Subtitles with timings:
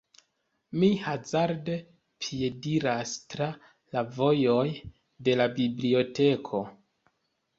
[0.83, 1.73] Mi hazarde
[2.25, 3.49] piediras tra
[3.97, 4.65] la vojoj
[5.27, 6.63] de la biblioteko.